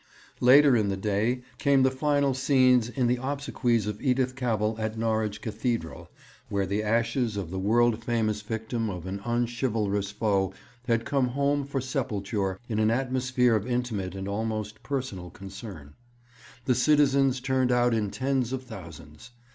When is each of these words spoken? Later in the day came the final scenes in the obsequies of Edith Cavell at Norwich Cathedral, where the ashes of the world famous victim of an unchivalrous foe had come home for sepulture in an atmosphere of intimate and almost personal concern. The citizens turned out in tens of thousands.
Later 0.39 0.75
in 0.75 0.89
the 0.89 0.97
day 0.97 1.43
came 1.59 1.83
the 1.83 1.91
final 1.91 2.33
scenes 2.33 2.89
in 2.89 3.05
the 3.05 3.19
obsequies 3.21 3.85
of 3.85 4.01
Edith 4.01 4.35
Cavell 4.35 4.75
at 4.79 4.97
Norwich 4.97 5.41
Cathedral, 5.43 6.09
where 6.49 6.65
the 6.65 6.81
ashes 6.81 7.37
of 7.37 7.51
the 7.51 7.59
world 7.59 8.03
famous 8.03 8.41
victim 8.41 8.89
of 8.89 9.05
an 9.05 9.21
unchivalrous 9.23 10.09
foe 10.09 10.55
had 10.87 11.05
come 11.05 11.27
home 11.27 11.63
for 11.67 11.79
sepulture 11.79 12.57
in 12.67 12.79
an 12.79 12.89
atmosphere 12.89 13.53
of 13.55 13.67
intimate 13.67 14.15
and 14.15 14.27
almost 14.27 14.81
personal 14.81 15.29
concern. 15.29 15.93
The 16.65 16.73
citizens 16.73 17.39
turned 17.39 17.71
out 17.71 17.93
in 17.93 18.09
tens 18.09 18.51
of 18.51 18.63
thousands. 18.63 19.29